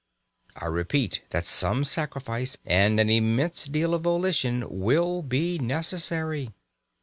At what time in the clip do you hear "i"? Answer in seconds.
0.55-0.65